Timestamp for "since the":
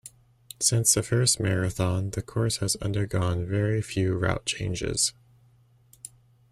0.59-1.03